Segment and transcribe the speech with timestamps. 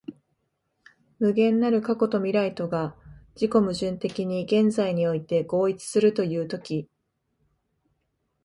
[1.19, 2.95] 無限なる過去と未来とが
[3.35, 6.89] 自己矛盾的に現在において合一するという時、